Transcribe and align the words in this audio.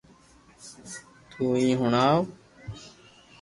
توھي 1.31 1.67
ھڻاو 1.79 2.19